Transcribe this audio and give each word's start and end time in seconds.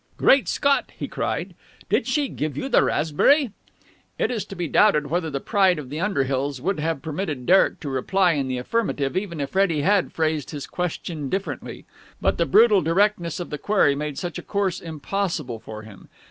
"Great 0.17 0.47
Scott!" 0.47 0.91
he 0.97 1.07
cried. 1.07 1.53
"Did 1.87 2.07
she 2.07 2.27
give 2.27 2.57
you 2.57 2.67
the 2.69 2.83
raspberry?" 2.83 3.51
It 4.17 4.31
is 4.31 4.45
to 4.45 4.55
be 4.55 4.67
doubted 4.67 5.11
whether 5.11 5.29
the 5.29 5.39
pride 5.39 5.77
of 5.77 5.91
the 5.91 5.99
Underhills 5.99 6.59
would 6.59 6.79
have 6.79 7.03
permitted 7.03 7.45
Derek 7.45 7.79
to 7.81 7.89
reply 7.91 8.31
in 8.31 8.47
the 8.47 8.57
affirmative, 8.57 9.15
even 9.15 9.39
if 9.39 9.51
Freddie 9.51 9.81
had 9.81 10.11
phrased 10.11 10.49
his 10.49 10.65
question 10.65 11.29
differently; 11.29 11.85
but 12.19 12.39
the 12.39 12.47
brutal 12.47 12.81
directness 12.81 13.39
of 13.39 13.51
the 13.51 13.59
query 13.59 13.93
made 13.93 14.17
such 14.17 14.39
a 14.39 14.41
course 14.41 14.79
impossible 14.81 15.59
for 15.59 15.83
him. 15.83 16.09